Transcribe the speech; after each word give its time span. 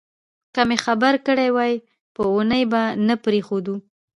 که 0.53 0.61
مې 0.67 0.77
خبر 0.85 1.13
کړي 1.27 1.47
وای 1.55 1.73
په 2.13 2.21
اوونیو 2.29 2.69
به 2.71 2.81
نه 3.07 3.15
پرېښودو. 3.25 3.75